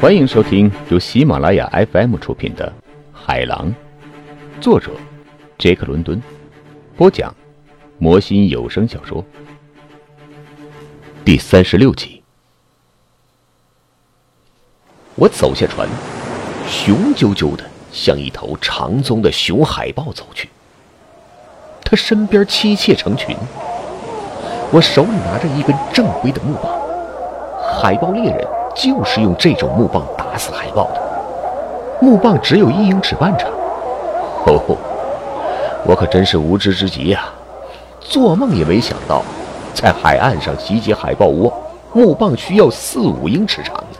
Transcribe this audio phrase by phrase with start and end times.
[0.00, 2.66] 欢迎收听由喜马拉雅 FM 出品的
[3.12, 3.68] 《海狼》，
[4.58, 4.92] 作者
[5.58, 6.18] 杰克·伦敦，
[6.96, 7.34] 播讲
[7.98, 9.22] 魔心有声小说
[11.22, 12.22] 第三十六集。
[15.16, 15.86] 我走下船，
[16.66, 17.62] 雄赳赳的
[17.92, 20.48] 向一头长鬃的雄海豹走去。
[21.84, 23.36] 他身边妻妾成群，
[24.72, 26.80] 我手里拿着一根正规的木棒。
[27.82, 31.00] 海豹猎人就是用这种木棒打死海豹的。
[32.00, 33.50] 木棒只有一英尺半长。
[34.46, 34.76] 哦，
[35.84, 37.24] 我可真是无知之极呀！
[38.00, 39.22] 做梦也没想到，
[39.74, 41.52] 在海岸上集结海豹窝，
[41.92, 43.98] 木棒需要四五英尺长呢。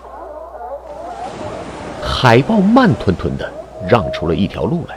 [2.03, 3.49] 海豹慢吞吞的
[3.89, 4.97] 让出了一条路来，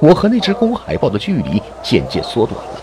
[0.00, 2.80] 我和那只公海豹的距离渐渐缩短了。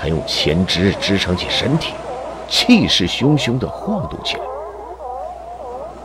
[0.00, 1.92] 它用前肢支撑起身体。
[2.50, 4.42] 气势汹汹地晃动起来。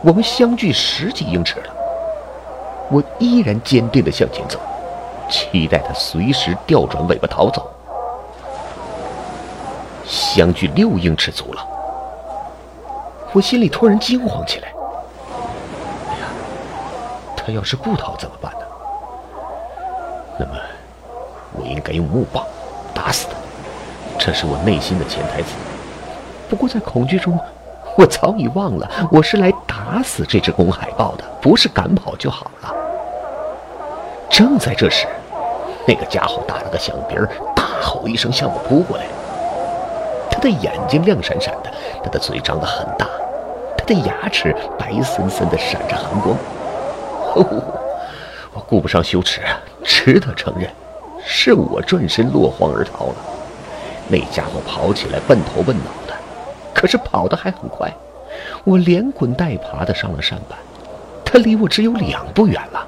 [0.04, 1.74] 我们相距十几英尺了，
[2.90, 4.60] 我依然坚定地向前走，
[5.30, 7.66] 期待它随时调转尾巴逃走。
[10.04, 11.66] 相距六英尺足了，
[13.32, 14.68] 我心里突然惊慌起来。
[16.10, 16.26] 哎呀，
[17.34, 18.66] 他要是不逃怎么办呢？
[20.38, 20.52] 那么，
[21.54, 22.44] 我应该用木棒
[22.92, 23.36] 打死他。
[24.18, 25.54] 这是我内心的潜台词。
[26.50, 27.40] 不过，在恐惧中，
[27.96, 32.74] 我早已忘了我是来打死这只公海豹的，不是赶跑就好了。
[34.28, 35.06] 正在这时，
[35.86, 39.04] 那个家伙打了个响鼻儿，大吼一声向我扑过来。
[40.28, 41.72] 他的眼睛亮闪闪的，
[42.02, 43.06] 他的嘴张得很大，
[43.78, 46.36] 他的牙齿白森森的闪着寒光。
[48.52, 49.40] 我顾不上羞耻，
[49.84, 50.68] 只得承认，
[51.24, 53.14] 是我转身落荒而逃了。
[54.08, 56.03] 那家伙跑起来笨头笨脑。
[56.84, 57.90] 可是跑得还很快，
[58.62, 60.58] 我连滚带爬的上了扇板，
[61.24, 62.86] 他离我只有两步远了，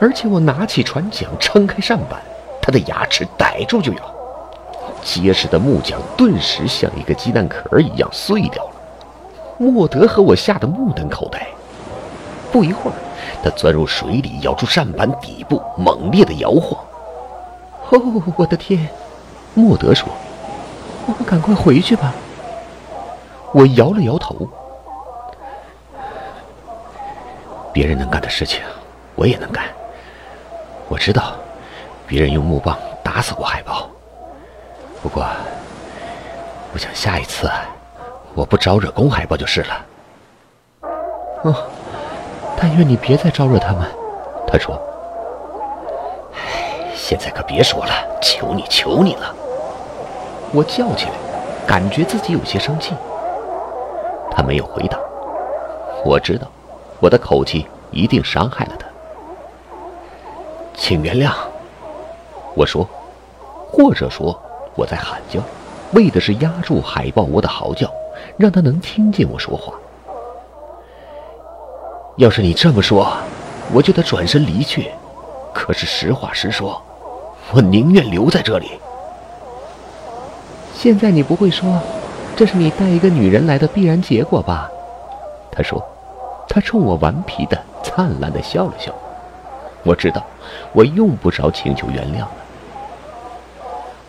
[0.00, 2.22] 而且我拿起船桨撑开扇板，
[2.62, 4.14] 他的牙齿逮住就咬，
[5.02, 8.70] 结实的木桨顿时像一个鸡蛋壳一样碎掉了。
[9.58, 11.48] 莫德和我吓得目瞪口呆，
[12.52, 12.94] 不一会儿，
[13.42, 16.80] 他钻入水里，咬住扇板底部，猛烈的摇晃。
[17.90, 18.88] 哦，我的天！
[19.54, 20.08] 莫德说
[21.06, 22.14] ：“我们赶快回去吧。”
[23.52, 24.48] 我摇了摇头。
[27.72, 28.62] 别人能干的事情，
[29.14, 29.64] 我也能干。
[30.88, 31.34] 我知道，
[32.06, 33.88] 别人用木棒打死过海豹。
[35.02, 35.26] 不过，
[36.72, 37.50] 我想下一次，
[38.34, 39.84] 我不招惹公海豹就是了。
[41.42, 41.54] 哦，
[42.58, 43.86] 但愿你别再招惹他们。
[44.46, 44.80] 他说
[46.34, 47.92] ：“哎，现在可别说了，
[48.22, 49.34] 求你，求你了！”
[50.52, 51.12] 我叫起来，
[51.66, 52.94] 感觉自己有些生气。
[54.36, 54.98] 他没有回答。
[56.04, 56.46] 我知道，
[57.00, 58.86] 我的口气一定伤害了他。
[60.74, 61.32] 请原谅，
[62.54, 62.86] 我说，
[63.72, 64.38] 或者说
[64.74, 65.40] 我在喊叫，
[65.94, 67.90] 为的是压住海豹窝的嚎叫，
[68.36, 69.72] 让他能听见我说话。
[72.16, 73.16] 要是你这么说，
[73.72, 74.90] 我就得转身离去。
[75.54, 76.80] 可是实话实说，
[77.52, 78.72] 我宁愿留在这里。
[80.74, 81.80] 现在你不会说？
[82.36, 84.70] 这是你带一个女人来的必然结果吧？
[85.50, 85.82] 他说，
[86.46, 88.94] 他冲我顽皮的、灿烂的笑了笑。
[89.82, 90.22] 我知道，
[90.74, 92.30] 我用不着请求原谅了。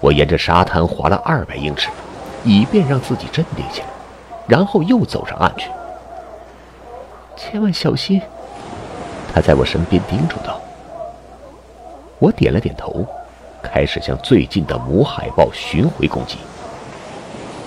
[0.01, 1.89] 我沿着沙滩划了二百英尺，
[2.43, 3.89] 以便让自己镇定下来，
[4.45, 5.69] 然后又走上岸去。
[7.37, 8.21] 千万小心！
[9.33, 10.59] 他在我身边叮嘱道。
[12.19, 13.05] 我点了点头，
[13.63, 16.37] 开始向最近的母海豹巡回攻击。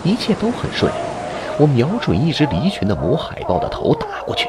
[0.02, 0.96] 一切都很顺利，
[1.58, 4.48] 我瞄准一只离群的母海豹的头打过去，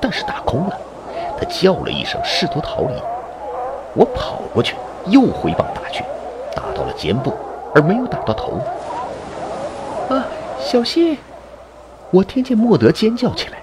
[0.00, 0.76] 但是打空了。
[1.38, 2.94] 它叫了一声，试图逃离。
[3.94, 4.74] 我跑过去，
[5.06, 6.02] 又挥棒打去，
[6.54, 7.32] 打到了肩部，
[7.74, 8.60] 而没有打到头。
[10.08, 10.26] 啊，
[10.58, 11.16] 小心！
[12.10, 13.58] 我听见莫德尖叫起来。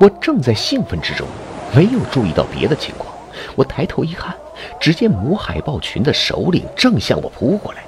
[0.00, 1.26] 我正在兴奋之中，
[1.74, 3.12] 没有注意到别的情况。
[3.56, 4.34] 我抬头一看，
[4.80, 7.82] 只见母海豹群的首领正向我扑过来。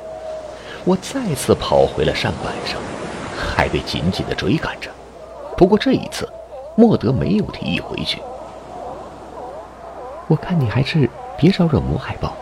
[0.87, 2.81] 我再次跑回了扇板上，
[3.37, 4.89] 还被紧紧的追赶着。
[5.57, 6.29] 不过这一次，
[6.77, 8.23] 莫德没有提议回去。
[10.29, 12.35] 我看你还是别招惹母海豹，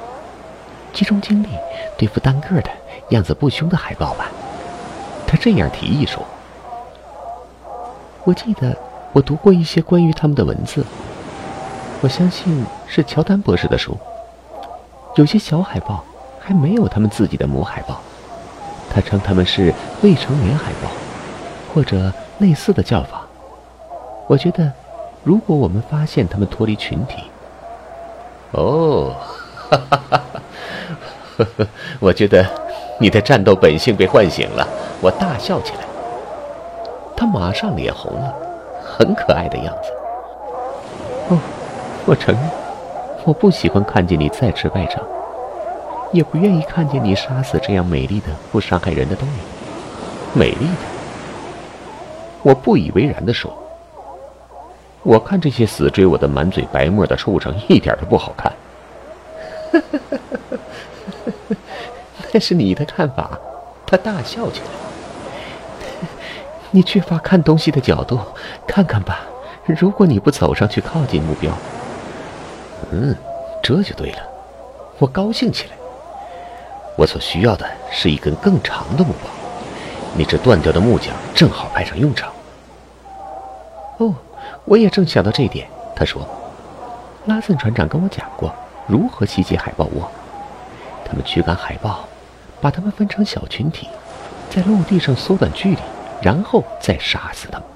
[0.92, 1.48] 集中精力
[1.96, 2.70] 对付单个的
[3.08, 4.30] 样子不凶的海豹吧。
[5.26, 6.22] 他这样提议说。
[8.24, 8.76] 我记得
[9.14, 10.84] 我读过一些关于他们的文字，
[12.02, 13.96] 我相信是乔丹博士的书。
[15.14, 16.04] 有些小海豹
[16.38, 18.02] 还没有他们自己的母海豹。
[18.94, 20.88] 他称他们是未成年海豹，
[21.74, 23.22] 或者类似的叫法。
[24.28, 24.70] 我觉得，
[25.24, 27.24] 如果我们发现他们脱离群体，
[28.52, 29.12] 哦，
[29.68, 30.20] 哈哈哈
[31.36, 31.66] 哈哈！
[31.98, 32.46] 我觉得
[33.00, 34.66] 你的战斗本性被唤醒了。
[35.00, 35.80] 我大笑起来，
[37.16, 38.32] 他马上脸红了，
[38.82, 39.90] 很可爱的样子。
[41.30, 41.38] 哦，
[42.06, 42.50] 我承认，
[43.24, 45.02] 我不喜欢看见你再吃败仗，
[46.14, 49.32] 也不愿意看见你杀死这样美丽的、不伤害人的动物。
[50.32, 50.82] 美丽的，
[52.44, 53.52] 我不以为然地说。
[55.02, 58.52] 我看这些死追我的满嘴白沫的畜生一点都不好看。
[62.32, 63.36] 那是你的看法，
[63.84, 64.66] 他大笑起来。
[66.70, 68.20] 你缺乏看东西的角度，
[68.68, 69.22] 看看吧。
[69.66, 71.52] 如果你不走上去靠近目标，
[72.92, 73.16] 嗯，
[73.60, 74.18] 这就对了。
[74.98, 75.76] 我高兴起来。
[76.96, 79.32] 我所需要的是一根更长的木棒，
[80.16, 82.32] 你这断掉的木桨正好派上用场。
[83.98, 84.14] 哦。
[84.66, 86.26] 我也正想到这一点，他说
[87.26, 88.54] ：“拉森船长跟我讲过
[88.86, 90.10] 如何袭击海豹窝。
[91.04, 92.04] 他们驱赶海豹，
[92.62, 93.88] 把它们分成小群体，
[94.50, 95.80] 在陆地上缩短距离，
[96.22, 97.68] 然后再杀死它们。”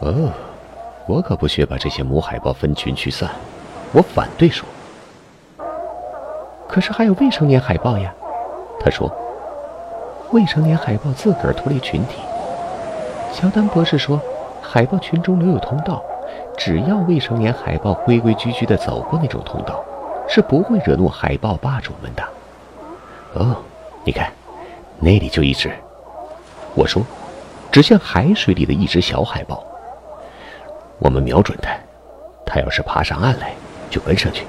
[0.00, 0.32] 哦，
[1.06, 3.30] 我可不学把这些母海豹分群驱散，
[3.92, 4.66] 我反对说。
[6.68, 8.12] 可是还有未成年海豹呀，
[8.80, 9.10] 他说
[10.32, 12.18] ：“未成年海豹自个儿脱离群体。”
[13.34, 14.20] 乔丹博士说。
[14.68, 16.02] 海豹群中留有通道，
[16.58, 19.82] 只要未成年海豹规规矩矩地走过那种通道，
[20.28, 22.22] 是不会惹怒海豹霸主们的。
[23.34, 23.56] 哦，
[24.04, 24.30] 你看，
[24.98, 25.70] 那里就一只。
[26.74, 27.00] 我说，
[27.70, 29.64] 指向海水里的一只小海豹。
[30.98, 31.70] 我们瞄准它，
[32.44, 33.54] 它要是爬上岸来，
[33.88, 34.44] 就跟上去。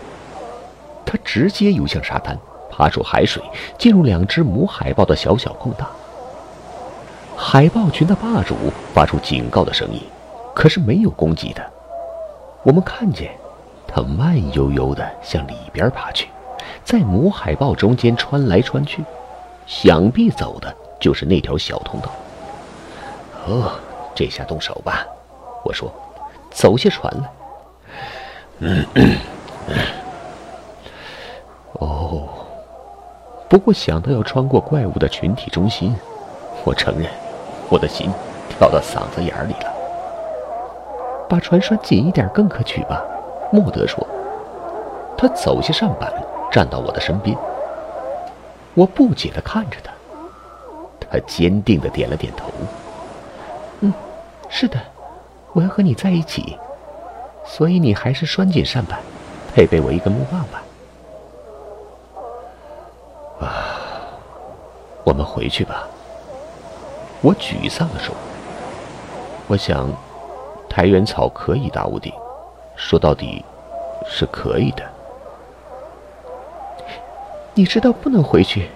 [1.06, 2.36] 它直接游向沙滩，
[2.78, 3.42] 爬出海水，
[3.80, 5.90] 进入两只母海豹的小小空档。
[7.36, 8.56] 海豹群的霸主
[8.94, 10.04] 发出警告的声音，
[10.54, 11.72] 可是没有攻击的。
[12.62, 13.32] 我们看见，
[13.88, 16.30] 它慢悠悠地向里边爬去，
[16.84, 19.04] 在母海豹中间穿来穿去，
[19.66, 22.12] 想必走的就是那条小通道。
[23.48, 23.72] 哦，
[24.14, 25.04] 这下动手吧，
[25.64, 25.92] 我说，
[26.52, 27.12] 走下船
[28.62, 28.86] 来。
[31.74, 32.28] 哦，
[33.50, 35.96] 不过想到要穿过怪物的群体中心，
[36.66, 37.10] 我承认。
[37.70, 38.10] 我的心
[38.50, 39.74] 跳到嗓子眼里了。
[41.30, 43.04] 把船拴紧一点更可取吧，
[43.52, 44.06] 莫德说。
[45.18, 46.14] 他走下扇板，
[46.52, 47.38] 站到我的身边。
[48.74, 49.92] 我不解地看着他，
[51.10, 52.50] 他坚定地点了点头。
[53.82, 53.94] 嗯，
[54.48, 54.80] 是的，
[55.54, 56.58] 我要和你在一起，
[57.44, 59.00] 所以你还是拴紧扇板，
[59.54, 60.64] 配备我一根木棒吧。
[63.40, 63.48] 啊，
[65.04, 65.86] 我们回去吧。
[67.22, 68.16] 我沮丧地说
[69.48, 69.90] ：“我想，
[70.70, 72.14] 苔原草可以打屋顶，
[72.76, 73.44] 说到底，
[74.06, 74.84] 是可以的。”
[77.54, 78.70] 你知道不能回去，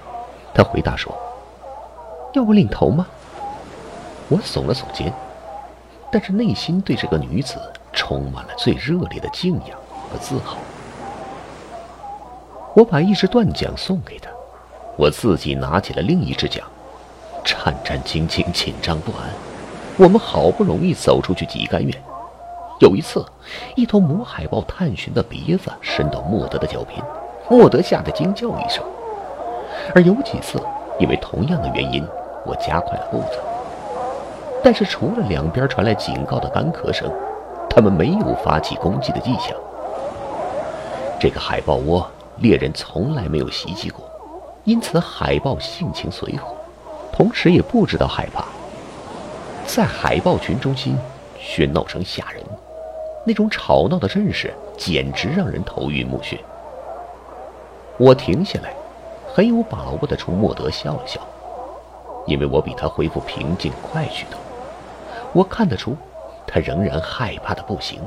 [0.53, 1.15] 他回答说
[2.33, 3.07] ：“要我领头吗？”
[4.27, 5.13] 我耸了耸肩，
[6.12, 7.59] 但是内心对这个女子
[7.94, 9.77] 充满了最热烈的敬仰
[10.09, 10.57] 和自豪。
[12.74, 14.31] 我把一支断桨送给她，
[14.98, 16.64] 我自己拿起了另一只桨。
[17.44, 19.30] 战战兢兢，紧张不安。
[19.98, 22.04] 我们好不容易走出去几干远。
[22.80, 23.25] 有一次，
[23.75, 27.04] 一头母海豹探寻的鼻子伸到莫德的脚边，
[27.50, 28.84] 莫德吓得惊叫一声。
[29.96, 30.62] 而有几次，
[31.00, 32.04] 因为同样的原因，
[32.46, 33.39] 我加快了步子。
[34.63, 37.12] 但是，除了两边传来警告的干咳声，
[37.70, 39.56] 他们没有发起攻击的迹象。
[41.20, 44.06] 这个海豹窝，猎人从来没有袭击过，
[44.63, 46.48] 因此海豹性情随和。
[47.12, 48.46] 同时也不知道害怕，
[49.68, 50.98] 在海豹群中心
[51.39, 52.41] 喧闹声吓人，
[53.25, 56.39] 那种吵闹的阵势简直让人头晕目眩。
[57.98, 58.74] 我停下来，
[59.34, 61.20] 很有把握地冲莫德笑了笑，
[62.25, 64.39] 因为我比他恢复平静快许多。
[65.34, 65.96] 我看得出，
[66.48, 68.01] 他仍然害怕的不行。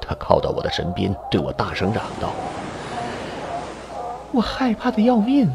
[0.00, 2.30] 他靠到我的身边，对我大声嚷道
[4.32, 5.50] ：“我害怕的要命。”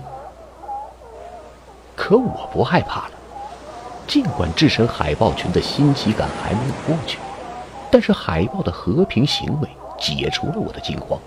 [1.96, 3.12] 可我不害怕了，
[4.08, 7.18] 尽管置身海豹群的新奇感还没有过去，
[7.92, 9.68] 但是海豹的和平行为
[10.00, 11.20] 解除了我的惊慌。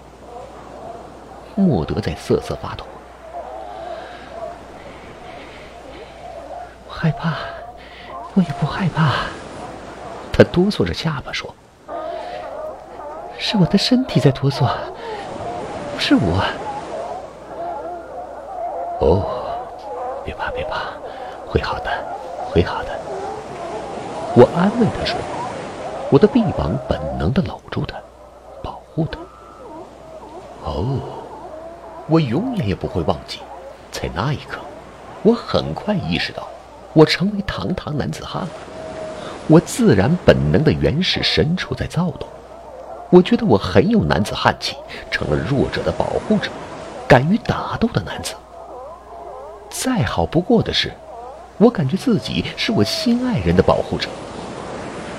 [1.56, 2.84] 莫德在瑟瑟发抖，
[6.88, 7.34] 害怕，
[8.34, 9.26] 我也不害怕。
[10.32, 11.52] 他哆嗦着下巴说
[13.36, 14.70] ：“是我的身体在哆嗦，
[15.92, 16.42] 不是我。”
[19.00, 19.26] 哦。
[20.24, 20.92] 别怕，别怕，
[21.48, 21.90] 会好的，
[22.50, 22.88] 会好的。
[24.36, 25.16] 我安慰他说
[26.12, 27.96] ：“我的臂膀本能的搂住他，
[28.62, 29.18] 保护他。
[30.62, 31.00] 哦，
[32.06, 33.40] 我永远也不会忘记，
[33.90, 34.60] 在那一刻，
[35.22, 36.46] 我很快意识到，
[36.92, 38.48] 我成为堂堂男子汉了。
[39.48, 42.28] 我自然本能的原始深处在躁动。
[43.08, 44.76] 我觉得我很有男子汉气，
[45.10, 46.50] 成了弱者的保护者，
[47.08, 48.34] 敢于打斗的男子。
[49.70, 50.92] 再好不过的是，
[51.56, 54.08] 我感觉自己是我心爱人的保护者。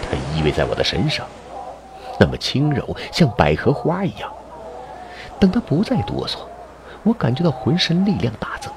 [0.04, 1.26] 他依偎在我的身上，
[2.20, 4.30] 那么轻柔，像百合花一样。
[5.40, 6.40] 等他不再哆嗦，
[7.04, 8.72] 我感觉到浑身力量大增。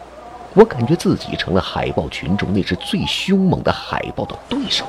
[0.54, 4.86] 我感觉自己成了海豹群中那只最凶猛的海豹的对手，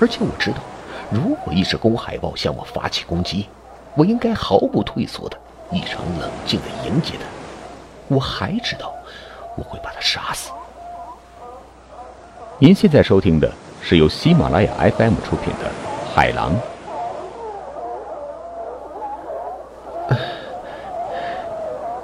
[0.00, 0.58] 而且我知道，
[1.10, 3.46] 如果一只公海豹向我发起攻击，
[3.94, 5.38] 我应该毫不退缩的、
[5.70, 7.24] 异常冷静的迎接它。
[8.08, 8.92] 我还知道，
[9.56, 10.50] 我会把他杀死。
[12.58, 13.50] 您现在收听的
[13.82, 15.70] 是由喜马拉雅 FM 出品的
[16.14, 16.52] 《海狼》。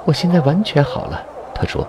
[0.03, 1.87] 我现在完全好了，他说，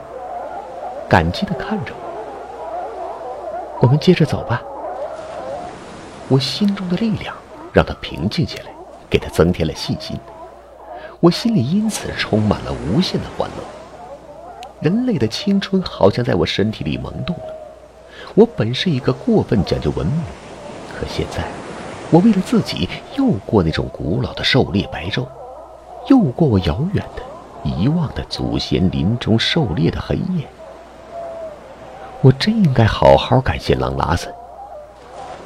[1.08, 3.78] 感激的看着我。
[3.80, 4.62] 我们接着走吧。
[6.28, 7.34] 我心中的力量
[7.72, 8.72] 让他平静下来。
[9.10, 10.18] 给他增添了信心，
[11.20, 13.81] 我心里因此充满了无限的欢乐。
[14.82, 17.44] 人类的青春好像在我身体里萌动了。
[18.34, 20.20] 我本是一个过分讲究文明，
[20.98, 21.44] 可现在，
[22.10, 25.28] 我为了自己又过那种古老的狩猎白昼，
[26.08, 27.22] 又过我遥远的、
[27.62, 30.48] 遗忘的祖先林中狩猎的黑夜。
[32.20, 34.32] 我真应该好好感谢狼拉森。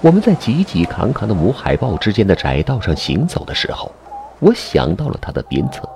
[0.00, 3.92] 我们在挤挤扛扛的母海豹之间的窄道上行走的时候，
[4.38, 5.86] 我想到了它的鞭策。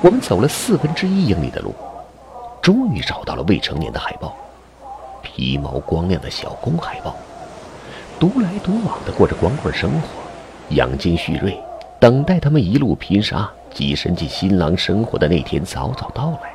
[0.00, 1.74] 我们走了四分之一英里的路，
[2.68, 4.36] 终于找到了未成年的海豹，
[5.22, 7.16] 皮毛光亮的小公海豹，
[8.20, 10.08] 独来独往的过着光棍生活，
[10.74, 11.58] 养精蓄锐，
[11.98, 16.52] 等待他们一路拼杀，跻身进新郎生活的那天早早到来。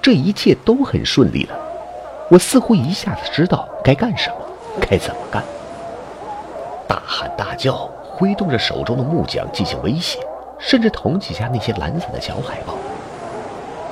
[0.00, 1.54] 这一切都很顺利了，
[2.30, 4.36] 我似乎一下子知道该干什么。
[4.80, 5.44] 该怎么干？
[6.88, 10.18] 大喊大叫，挥动着手中的木桨进行威胁，
[10.58, 12.72] 甚至捅几下那些懒散的小海豹。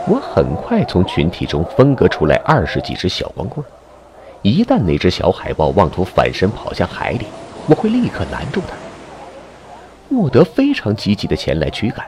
[0.09, 3.65] 我很快从群体中分割出来二十几只小光棍。
[4.43, 7.27] 一旦那只小海豹妄图反身跑向海里，
[7.67, 8.75] 我会立刻拦住它。
[10.09, 12.07] 莫德非常积极地前来驱赶，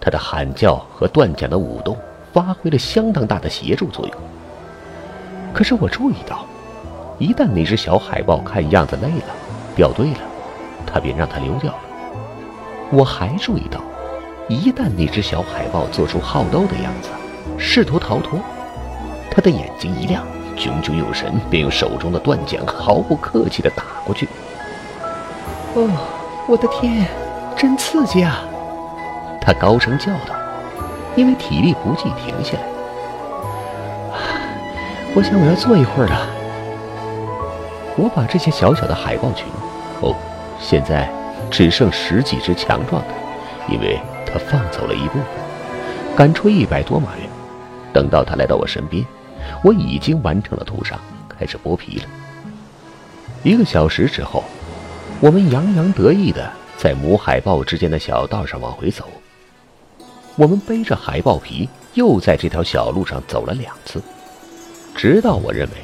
[0.00, 1.96] 他的喊叫和断桨的舞动
[2.32, 4.14] 发挥了相当大的协助作用。
[5.52, 6.46] 可是我注意到。
[7.18, 9.34] 一旦那只小海豹看样子累了、
[9.74, 10.20] 掉队了，
[10.86, 11.78] 他便让它溜掉了。
[12.92, 13.80] 我还注意到，
[14.48, 17.10] 一旦那只小海豹做出好斗的样子，
[17.58, 18.40] 试图逃脱，
[19.30, 20.24] 他的眼睛一亮，
[20.56, 24.26] 炯炯有神，便用手中的断桨毫不客气地打过去。
[25.74, 25.86] 哦，
[26.48, 27.06] 我的天，
[27.54, 28.42] 真刺激啊！
[29.38, 30.34] 他高声叫道，
[31.14, 32.64] 因为体力不济停下来。
[35.14, 36.26] 我想我要坐一会儿了。
[37.96, 39.44] 我把这些小小的海豹群，
[40.00, 40.14] 哦，
[40.58, 41.10] 现在
[41.50, 43.08] 只剩十几只强壮的，
[43.68, 45.24] 因为他放走了一部分，
[46.16, 47.28] 赶出一百多码远。
[47.92, 49.04] 等到他来到我身边，
[49.64, 52.04] 我已经完成了屠杀，开始剥皮了。
[53.42, 54.44] 一个小时之后，
[55.20, 59.08] 我们洋洋得意地在母海豹之间的小道上往回走。
[60.36, 64.02] 我们背着海豹皮，又在这条小路上走了两次，
[64.94, 65.74] 直到我认为。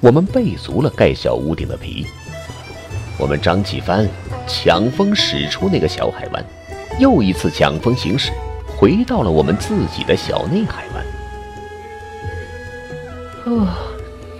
[0.00, 2.06] 我们备足了盖小屋顶的皮，
[3.16, 4.06] 我们张起帆，
[4.46, 6.44] 强风驶出那个小海湾，
[6.98, 8.32] 又一次抢风行驶，
[8.78, 11.04] 回到了我们自己的小内海湾。
[13.46, 13.68] 哦，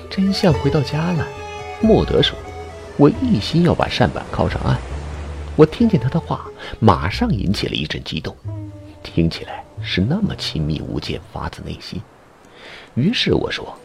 [0.08, 1.26] 真像回到家了，
[1.80, 2.36] 莫德说。
[2.96, 4.78] 我一心要把扇板靠上岸。
[5.56, 6.46] 我听见他的话，
[6.78, 8.36] 马上引起了一阵激动，
[9.02, 12.00] 听起来是那么亲密无间，发自内心。
[12.94, 13.76] 于是我说。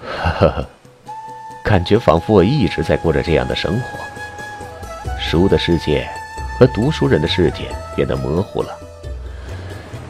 [0.06, 0.68] 呵呵，
[1.64, 3.98] 感觉仿佛我一直在过着这样的生活。
[5.20, 6.08] 书的世界
[6.58, 8.76] 和读书人的世界变得模糊了，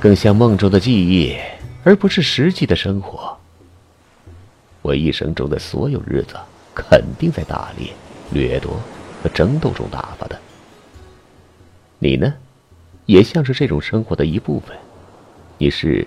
[0.01, 1.37] 更像梦中的记忆，
[1.85, 3.37] 而不是实际的生活。
[4.81, 6.37] 我一生中的所有日子，
[6.75, 7.93] 肯定在打猎、
[8.33, 8.81] 掠夺
[9.23, 10.39] 和争斗中打发的。
[11.99, 12.33] 你呢，
[13.05, 14.75] 也像是这种生活的一部分。
[15.59, 16.07] 你是。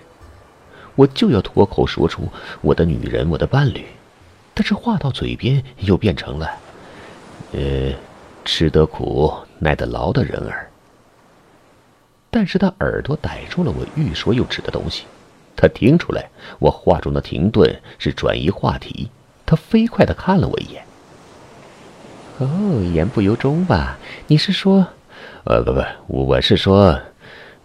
[0.94, 2.28] 我就要脱口说出
[2.60, 3.82] 我的女人，我的伴侣，
[4.52, 6.50] 但是话到嘴边又变成了，
[7.52, 7.94] 呃，
[8.44, 10.68] 吃得苦耐得牢的人儿。
[12.30, 15.04] 但是他耳朵逮住了我欲说又止的东西，
[15.54, 19.10] 他听出来我话中的停顿是转移话题，
[19.46, 20.82] 他飞快的看了我一眼。
[22.38, 23.98] 哦，言不由衷吧？
[24.26, 24.86] 你是说，
[25.44, 26.98] 呃，不不，我是说，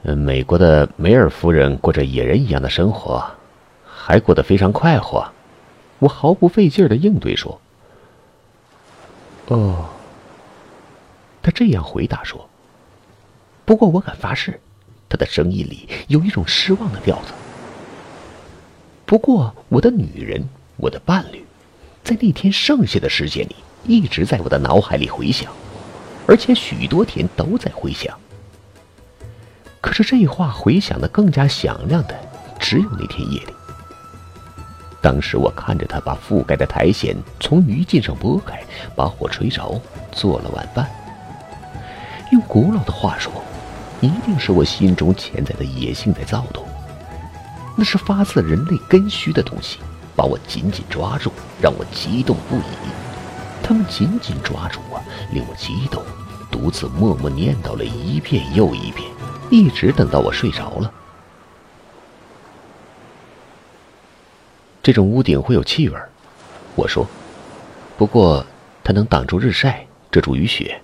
[0.03, 3.25] 美国的梅尔夫人过着野人一样的生活，
[3.85, 5.25] 还过得非常快活。
[5.99, 7.59] 我毫不费劲的应对说
[9.47, 9.89] ：“哦。”
[11.47, 12.49] 他这样回答说。
[13.63, 14.59] 不过我敢发誓，
[15.07, 17.31] 他的声音里有一种失望的调子。
[19.05, 21.41] 不过我的女人，我的伴侣，
[22.03, 25.49] 在那天剩下的时间里，一直在我的脑海里回响，
[26.27, 28.13] 而且许多天都在回响。
[29.79, 32.19] 可是这话回响的更加响亮的，
[32.59, 33.53] 只有那天夜里。
[35.01, 38.61] 当时我看着他把覆盖的苔藓从鱼茎上拨开，
[38.97, 39.79] 把火吹着，
[40.11, 40.85] 做了晚饭。
[42.31, 43.31] 用古老的话说，
[44.01, 46.65] 一定是我心中潜在的野性在躁动。
[47.75, 49.79] 那是发自人类根须的东西，
[50.15, 51.31] 把我紧紧抓住，
[51.61, 52.61] 让我激动不已。
[53.63, 56.03] 他们紧紧抓住我，令我激动，
[56.49, 59.07] 独自默默念叨了一遍又一遍，
[59.49, 60.91] 一直等到我睡着了。
[64.81, 65.99] 这种屋顶会有气味，
[66.75, 67.05] 我说。
[67.97, 68.45] 不过
[68.83, 70.81] 它能挡住日晒，遮住雨雪。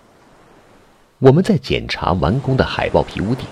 [1.23, 3.47] 我们在检查完工的海豹皮屋顶，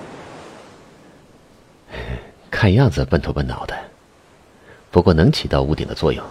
[2.51, 3.73] 看样子笨头笨脑的，
[4.91, 6.21] 不过能起到屋顶的作用，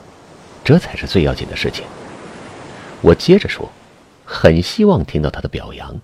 [0.62, 1.86] 这才是最要紧的事情。
[3.00, 3.70] 我接着说，
[4.26, 5.98] 很希望听到他的表扬。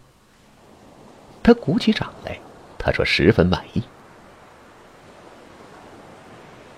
[1.42, 2.38] 他鼓起掌来，
[2.78, 3.82] 他说十分满意。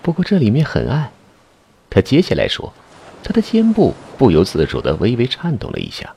[0.01, 1.13] 不过这里面很暗。
[1.89, 2.73] 他接下来说，
[3.23, 6.13] 他的肩部不由自主的微微颤动了一下。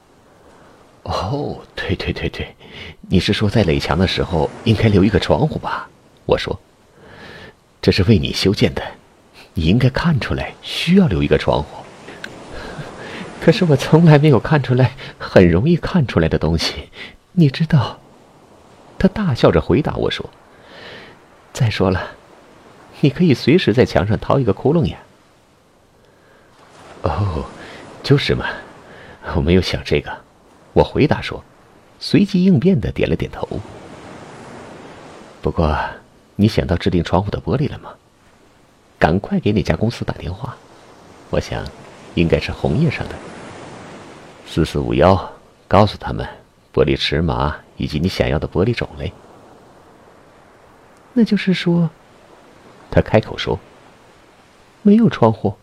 [1.04, 2.54] 哦，对对对对，
[3.09, 5.88] 你是说在垒墙的时候应该留一个窗户吧？
[6.26, 6.61] 我说，
[7.80, 8.82] 这是为你修建的，
[9.54, 11.85] 你应该看出来需要留一个窗户。
[13.40, 16.90] 可是我从来没有看出来很容易看出来的东西，
[17.32, 17.99] 你知道？
[18.97, 20.30] 他大笑着回答我说
[21.52, 22.12] ：“再说了，
[23.00, 24.99] 你可以随时在墙上掏一个窟窿呀。”
[27.02, 27.47] 哦，
[28.04, 28.47] 就是嘛，
[29.34, 30.17] 我没有想这个。
[30.73, 31.43] 我回答说，
[32.00, 33.47] 随机应变的点了点头。
[35.43, 35.76] 不过，
[36.37, 37.91] 你想到制定窗户的玻璃了吗？
[38.99, 40.56] 赶快给那家公司打电话，
[41.30, 41.65] 我想，
[42.15, 43.15] 应该是红叶上的。
[44.47, 45.32] 四四五幺，
[45.67, 46.26] 告诉他们
[46.73, 49.13] 玻璃尺码以及你想要的玻璃种类。
[51.13, 51.91] 那就是说，
[52.91, 53.58] 他开口说，
[54.82, 55.54] 没有窗户。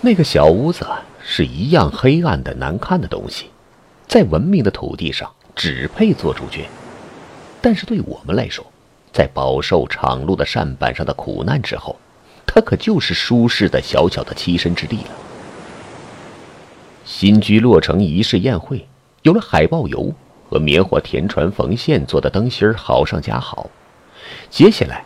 [0.00, 0.86] 那个小屋子。
[1.26, 3.46] 是一样黑暗的难看的东西，
[4.06, 6.68] 在文明的土地上只配做主角，
[7.62, 8.64] 但是对我们来说，
[9.10, 11.96] 在饱受场路的扇板上的苦难之后，
[12.46, 15.10] 它可就是舒适的小小的栖身之地了。
[17.06, 18.86] 新居落成仪式宴会，
[19.22, 20.12] 有了海豹油
[20.50, 23.70] 和棉花田船缝线做的灯芯好上加好，
[24.50, 25.02] 接下来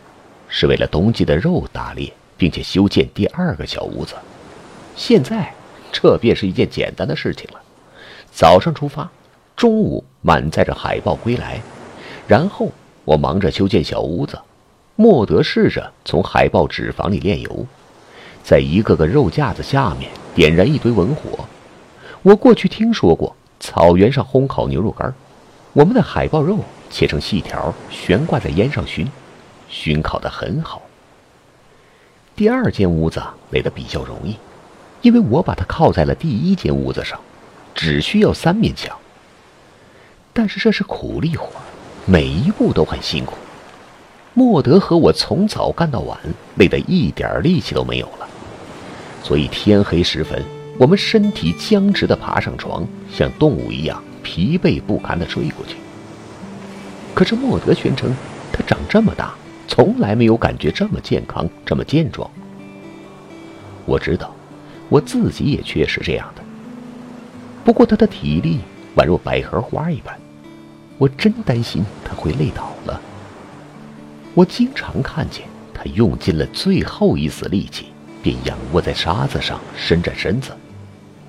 [0.48, 4.16] 是为了冬季的肉打猎，并且修建第二个小屋子，
[4.96, 5.54] 现在。
[5.92, 7.60] 这便是一件简单的事情了。
[8.30, 9.10] 早上出发，
[9.56, 11.60] 中午满载着海豹归来，
[12.26, 12.70] 然后
[13.04, 14.38] 我忙着修建小屋子，
[14.96, 17.66] 莫德试着从海豹脂肪里炼油，
[18.42, 21.48] 在一个个肉架子下面点燃一堆文火。
[22.22, 25.12] 我过去听说过草原上烘烤牛肉干，
[25.72, 26.58] 我们的海豹肉
[26.90, 29.10] 切成细条，悬挂在烟上熏，
[29.68, 30.82] 熏烤的很好。
[32.36, 33.20] 第二间屋子
[33.50, 34.36] 垒得比较容易。
[35.02, 37.18] 因为我把它靠在了第一间屋子上，
[37.74, 38.96] 只需要三面墙。
[40.32, 41.48] 但是这是苦力活，
[42.06, 43.34] 每一步都很辛苦。
[44.34, 46.16] 莫德和我从早干到晚，
[46.56, 48.28] 累得一点力气都没有了。
[49.22, 50.44] 所以天黑时分，
[50.78, 55.76] 我们身体僵直的爬上床，像动物一样疲惫不堪的睡过去。
[57.14, 58.14] 可是莫德宣称，
[58.52, 59.34] 他长这么大，
[59.66, 62.30] 从来没有感觉这么健康，这么健壮。
[63.86, 64.32] 我知道。
[64.88, 66.42] 我自己也确实这样的，
[67.64, 68.60] 不过他的体力
[68.96, 70.18] 宛若百合花一般，
[70.96, 73.00] 我真担心他会累倒了。
[74.34, 77.86] 我经常看见他用尽了最后一丝力气，
[78.22, 80.52] 便仰卧在沙子上伸展身子，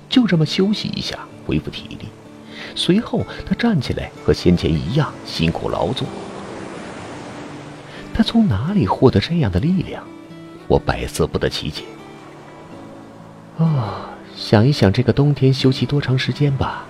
[0.08, 2.08] 就这么休息一下，恢复体力。
[2.74, 6.06] 随后他站起来，和先前一样辛苦劳作。
[8.14, 10.02] 他从哪里获得这样的力量？
[10.66, 11.82] 我百思不得其解。
[13.60, 13.92] 哦，
[14.34, 16.86] 想一想这个冬天休息多长时间吧。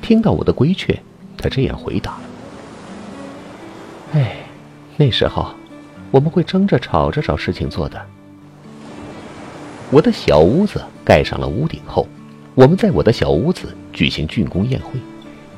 [0.00, 0.98] 听到我的规劝，
[1.36, 2.16] 他这样回答
[4.14, 4.36] ：“哎，
[4.96, 5.54] 那时候
[6.10, 8.00] 我们会争着吵着找事情做的。”
[9.92, 12.08] 我的小屋子盖上了屋顶后，
[12.54, 14.98] 我们在我的小屋子举行竣工宴会。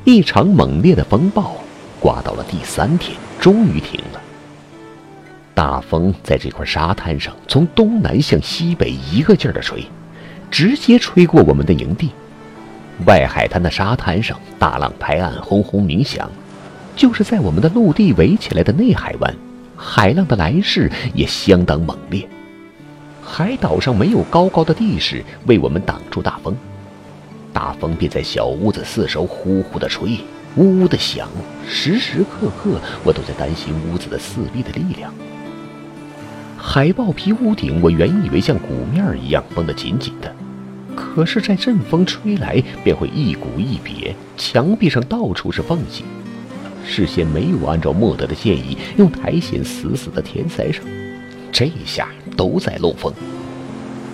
[0.02, 1.54] 一场猛烈的风暴
[2.00, 4.15] 刮到了第三天，终于停了。
[5.56, 9.82] 大风在这块沙滩上从东南向西北一个劲儿的吹，
[10.50, 12.10] 直接吹过我们的营地。
[13.06, 16.30] 外海滩的沙滩上，大浪拍岸，轰轰鸣响。
[16.94, 19.34] 就是在我们的陆地围起来的内海湾，
[19.74, 22.28] 海浪的来势也相当猛烈。
[23.24, 26.54] 海岛上没有高高的地势为我们挡住大风。
[27.54, 30.20] 大风便在小屋子四周呼呼的吹，
[30.56, 31.26] 呜呜的响，
[31.66, 35.10] 时时刻刻我都在担心屋子的四壁的力量。
[36.68, 40.34] 海豹皮屋顶，我原以为像鼓面一样绷得紧紧的，
[40.96, 46.04] 可是，在阵风吹来，便会一鼓一瘪，墙壁上到处是缝隙。
[46.84, 50.84] 事先没有按照莫德的建议，用苔藓死死地填塞上，
[51.52, 53.14] 这下都在漏风。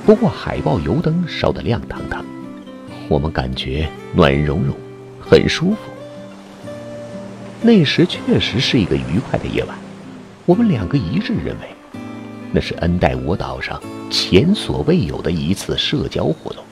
[0.04, 2.22] 不过，海豹油灯烧得亮堂堂。
[3.08, 4.76] 我们感觉暖融融，
[5.18, 5.78] 很舒服。
[7.62, 9.76] 那时确实是一个愉快的夜晚，
[10.44, 11.71] 我们两个一致认为，
[12.52, 16.62] 那是恩戴我岛上前所未有的一次社交活动。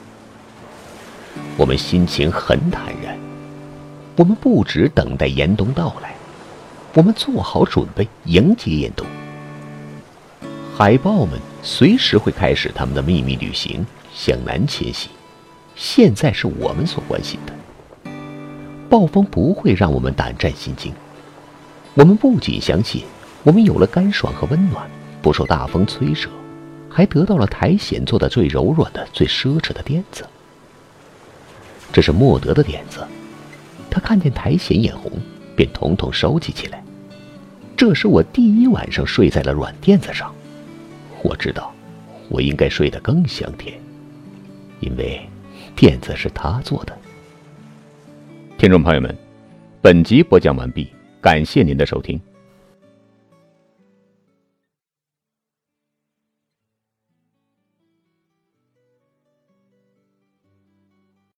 [1.57, 3.17] 我们心情很坦然，
[4.15, 6.13] 我们不止等待严冬到来，
[6.93, 9.05] 我们做好准备迎接严冬。
[10.77, 15.09] 海豹们随时会开始他们的秘密旅行，向南迁徙。
[15.75, 18.11] 现在是我们所关心的。
[18.89, 20.93] 暴风不会让我们胆战心惊。
[21.93, 23.03] 我们不仅相信，
[23.43, 24.89] 我们有了干爽和温暖，
[25.21, 26.29] 不受大风摧折，
[26.89, 30.25] 还得到了苔藓做的最柔软的、最奢侈的垫子。
[31.93, 33.05] 这是莫德的点子。
[33.89, 35.11] 他看见苔藓眼红，
[35.55, 36.83] 便统统收集起来。
[37.75, 40.33] 这是我第一晚上睡在了软垫子上。
[41.23, 41.73] 我知道，
[42.29, 43.79] 我应该睡得更香甜，
[44.79, 45.21] 因为。
[45.73, 46.95] 垫子是他做的。
[48.57, 49.17] 听众朋友们，
[49.81, 52.19] 本集播讲完毕，感谢您的收听。